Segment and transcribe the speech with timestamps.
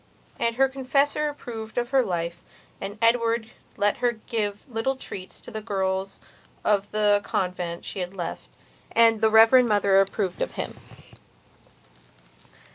[0.39, 2.41] And her confessor approved of her life,
[2.81, 6.19] and Edward let her give little treats to the girls
[6.65, 8.49] of the convent she had left,
[8.91, 10.75] and the Reverend Mother approved of him.